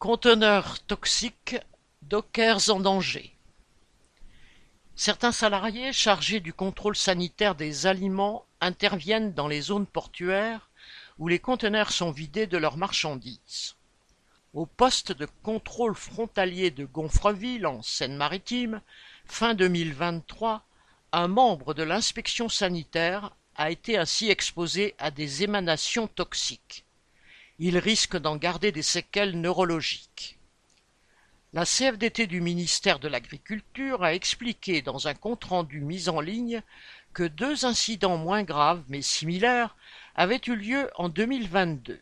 Conteneurs 0.00 0.80
toxiques, 0.86 1.58
dockers 2.00 2.70
en 2.70 2.80
danger. 2.80 3.36
Certains 4.96 5.30
salariés 5.30 5.92
chargés 5.92 6.40
du 6.40 6.54
contrôle 6.54 6.96
sanitaire 6.96 7.54
des 7.54 7.84
aliments 7.84 8.46
interviennent 8.62 9.34
dans 9.34 9.46
les 9.46 9.60
zones 9.60 9.84
portuaires 9.84 10.70
où 11.18 11.28
les 11.28 11.38
conteneurs 11.38 11.92
sont 11.92 12.12
vidés 12.12 12.46
de 12.46 12.56
leurs 12.56 12.78
marchandises. 12.78 13.76
Au 14.54 14.64
poste 14.64 15.12
de 15.12 15.28
contrôle 15.42 15.94
frontalier 15.94 16.70
de 16.70 16.86
Gonfreville, 16.86 17.66
en 17.66 17.82
Seine-Maritime, 17.82 18.80
fin 19.26 19.52
2023, 19.52 20.64
un 21.12 21.28
membre 21.28 21.74
de 21.74 21.82
l'inspection 21.82 22.48
sanitaire 22.48 23.36
a 23.54 23.70
été 23.70 23.98
ainsi 23.98 24.30
exposé 24.30 24.94
à 24.98 25.10
des 25.10 25.42
émanations 25.42 26.06
toxiques 26.06 26.86
il 27.62 27.76
risque 27.76 28.16
d'en 28.16 28.36
garder 28.36 28.72
des 28.72 28.82
séquelles 28.82 29.38
neurologiques. 29.38 30.38
La 31.52 31.66
CFDT 31.66 32.26
du 32.26 32.40
ministère 32.40 32.98
de 32.98 33.06
l'Agriculture 33.06 34.02
a 34.02 34.14
expliqué 34.14 34.80
dans 34.80 35.08
un 35.08 35.12
compte-rendu 35.12 35.82
mis 35.82 36.08
en 36.08 36.22
ligne 36.22 36.62
que 37.12 37.22
deux 37.22 37.66
incidents 37.66 38.16
moins 38.16 38.44
graves 38.44 38.82
mais 38.88 39.02
similaires 39.02 39.76
avaient 40.14 40.40
eu 40.46 40.56
lieu 40.56 40.90
en 40.96 41.10
2022. 41.10 42.00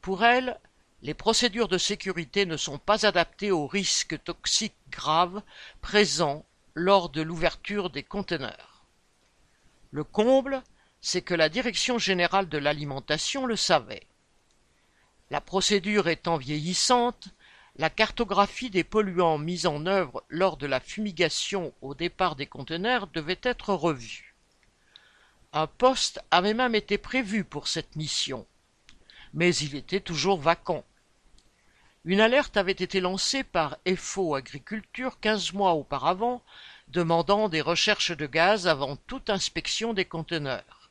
Pour 0.00 0.24
elle, 0.24 0.58
les 1.00 1.14
procédures 1.14 1.68
de 1.68 1.78
sécurité 1.78 2.44
ne 2.44 2.56
sont 2.56 2.78
pas 2.78 3.06
adaptées 3.06 3.52
aux 3.52 3.68
risques 3.68 4.20
toxiques 4.24 4.74
graves 4.90 5.42
présents 5.80 6.44
lors 6.74 7.08
de 7.08 7.22
l'ouverture 7.22 7.88
des 7.88 8.02
conteneurs. 8.02 8.84
Le 9.92 10.02
comble, 10.02 10.60
c'est 11.00 11.22
que 11.22 11.34
la 11.34 11.48
Direction 11.48 11.98
générale 11.98 12.48
de 12.48 12.58
l'alimentation 12.58 13.46
le 13.46 13.54
savait. 13.54 14.08
La 15.30 15.40
procédure 15.40 16.08
étant 16.08 16.36
vieillissante, 16.36 17.28
la 17.76 17.90
cartographie 17.90 18.70
des 18.70 18.84
polluants 18.84 19.38
mise 19.38 19.66
en 19.66 19.84
œuvre 19.86 20.22
lors 20.28 20.56
de 20.56 20.66
la 20.66 20.80
fumigation 20.80 21.74
au 21.82 21.94
départ 21.94 22.36
des 22.36 22.46
conteneurs 22.46 23.08
devait 23.08 23.40
être 23.42 23.74
revue. 23.74 24.34
Un 25.52 25.66
poste 25.66 26.20
avait 26.30 26.54
même 26.54 26.74
été 26.74 26.96
prévu 26.96 27.42
pour 27.42 27.66
cette 27.66 27.96
mission, 27.96 28.46
mais 29.34 29.54
il 29.56 29.74
était 29.74 30.00
toujours 30.00 30.40
vacant. 30.40 30.84
Une 32.04 32.20
alerte 32.20 32.56
avait 32.56 32.70
été 32.70 33.00
lancée 33.00 33.42
par 33.42 33.78
FO 33.96 34.36
Agriculture 34.36 35.18
quinze 35.20 35.52
mois 35.52 35.72
auparavant, 35.72 36.40
demandant 36.88 37.48
des 37.48 37.60
recherches 37.60 38.16
de 38.16 38.26
gaz 38.26 38.68
avant 38.68 38.94
toute 38.94 39.28
inspection 39.28 39.92
des 39.92 40.04
conteneurs. 40.04 40.88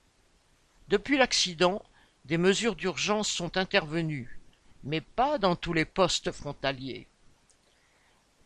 Depuis 0.90 1.18
l'accident, 1.18 1.82
des 2.26 2.38
mesures 2.40 2.76
d'urgence 2.76 3.30
sont 3.30 3.56
intervenues, 3.56 4.40
mais 4.84 5.02
pas 5.02 5.38
dans 5.38 5.56
tous 5.56 5.74
les 5.74 5.86
postes 5.86 6.32
frontaliers. 6.32 7.08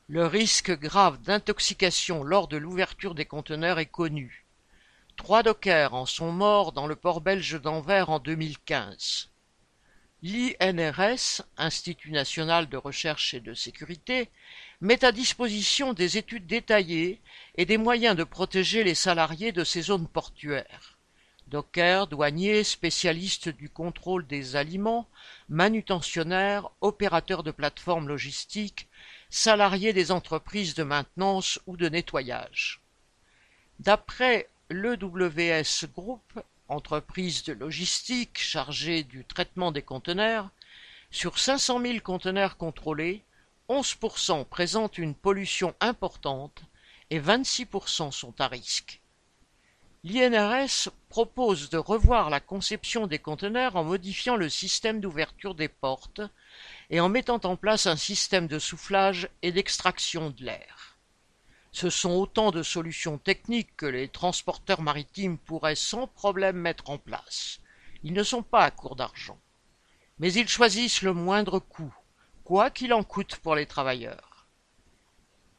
Le 0.09 0.25
risque 0.25 0.71
grave 0.71 1.21
d'intoxication 1.21 2.23
lors 2.23 2.47
de 2.49 2.57
l'ouverture 2.57 3.15
des 3.15 3.25
conteneurs 3.25 3.79
est 3.79 3.85
connu. 3.85 4.45
Trois 5.15 5.43
dockers 5.43 5.93
en 5.93 6.05
sont 6.05 6.31
morts 6.31 6.73
dans 6.73 6.87
le 6.87 6.95
port 6.95 7.21
belge 7.21 7.61
d'Anvers 7.61 8.09
en 8.09 8.19
2015. 8.19 9.29
L'INRS, 10.23 11.43
Institut 11.57 12.11
national 12.11 12.67
de 12.67 12.75
recherche 12.75 13.33
et 13.33 13.39
de 13.39 13.53
sécurité, 13.53 14.29
met 14.81 15.05
à 15.05 15.13
disposition 15.13 15.93
des 15.93 16.17
études 16.17 16.47
détaillées 16.47 17.21
et 17.55 17.65
des 17.65 17.77
moyens 17.77 18.17
de 18.17 18.25
protéger 18.25 18.83
les 18.83 18.95
salariés 18.95 19.53
de 19.53 19.63
ces 19.63 19.83
zones 19.83 20.07
portuaires. 20.07 20.98
Docker, 21.49 22.05
douaniers, 22.07 22.63
spécialistes 22.63 23.49
du 23.49 23.69
contrôle 23.69 24.27
des 24.27 24.55
aliments, 24.55 25.09
manutentionnaires, 25.49 26.69
opérateurs 26.79 27.41
de 27.41 27.51
plateformes 27.51 28.07
logistiques, 28.07 28.87
salariés 29.31 29.91
des 29.91 30.11
entreprises 30.11 30.75
de 30.75 30.83
maintenance 30.83 31.59
ou 31.65 31.75
de 31.75 31.89
nettoyage. 31.89 32.81
D'après 33.79 34.47
l'EWS 34.69 35.87
Group, 35.93 36.39
entreprise 36.67 37.43
de 37.43 37.53
logistique 37.53 38.37
chargée 38.37 39.03
du 39.03 39.25
traitement 39.25 39.71
des 39.71 39.81
conteneurs, 39.81 40.51
sur 41.09 41.39
500 41.39 41.81
000 41.81 41.99
conteneurs 42.01 42.57
contrôlés, 42.57 43.23
11% 43.69 44.45
présentent 44.45 44.99
une 44.99 45.15
pollution 45.15 45.73
importante 45.79 46.61
et 47.09 47.19
26% 47.19 48.11
sont 48.11 48.39
à 48.39 48.47
risque. 48.47 49.01
L'INRS 50.05 50.89
propose 51.09 51.69
de 51.69 51.77
revoir 51.77 52.29
la 52.29 52.39
conception 52.39 53.05
des 53.05 53.19
conteneurs 53.19 53.75
en 53.75 53.83
modifiant 53.83 54.37
le 54.37 54.47
système 54.47 55.01
d'ouverture 55.01 55.55
des 55.55 55.67
portes 55.67 56.21
et 56.89 57.01
en 57.01 57.09
mettant 57.09 57.41
en 57.43 57.57
place 57.57 57.85
un 57.85 57.97
système 57.97 58.47
de 58.47 58.59
soufflage 58.59 59.27
et 59.41 59.51
d'extraction 59.51 60.29
de 60.29 60.45
l'air. 60.45 60.97
Ce 61.73 61.89
sont 61.89 62.11
autant 62.11 62.51
de 62.51 62.63
solutions 62.63 63.17
techniques 63.17 63.75
que 63.75 63.85
les 63.85 64.07
transporteurs 64.07 64.81
maritimes 64.81 65.37
pourraient 65.37 65.75
sans 65.75 66.07
problème 66.07 66.55
mettre 66.55 66.89
en 66.89 66.97
place. 66.97 67.59
Ils 68.03 68.13
ne 68.13 68.23
sont 68.23 68.41
pas 68.41 68.63
à 68.63 68.71
court 68.71 68.95
d'argent. 68.95 69.37
Mais 70.17 70.31
ils 70.31 70.47
choisissent 70.47 71.01
le 71.01 71.13
moindre 71.13 71.59
coût, 71.59 71.93
quoi 72.45 72.69
qu'il 72.69 72.93
en 72.93 73.03
coûte 73.03 73.35
pour 73.35 73.53
les 73.53 73.65
travailleurs. 73.65 74.47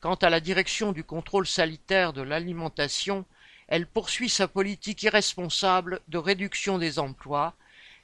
Quant 0.00 0.14
à 0.14 0.30
la 0.30 0.40
direction 0.40 0.92
du 0.92 1.04
contrôle 1.04 1.46
sanitaire 1.46 2.14
de 2.14 2.22
l'alimentation, 2.22 3.26
elle 3.70 3.86
poursuit 3.86 4.28
sa 4.28 4.48
politique 4.48 5.02
irresponsable 5.04 6.00
de 6.08 6.18
réduction 6.18 6.76
des 6.76 6.98
emplois, 6.98 7.54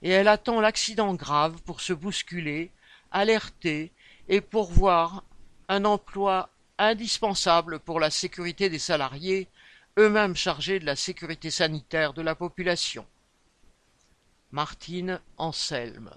et 0.00 0.10
elle 0.10 0.28
attend 0.28 0.60
l'accident 0.60 1.14
grave 1.14 1.60
pour 1.62 1.80
se 1.80 1.92
bousculer, 1.92 2.70
alerter 3.10 3.92
et 4.28 4.40
pourvoir 4.40 5.24
un 5.68 5.84
emploi 5.84 6.48
indispensable 6.78 7.80
pour 7.80 7.98
la 7.98 8.10
sécurité 8.10 8.68
des 8.70 8.78
salariés, 8.78 9.48
eux-mêmes 9.98 10.36
chargés 10.36 10.78
de 10.78 10.86
la 10.86 10.96
sécurité 10.96 11.50
sanitaire 11.50 12.12
de 12.12 12.22
la 12.22 12.34
population. 12.34 13.04
Martine 14.52 15.20
Anselme 15.36 16.10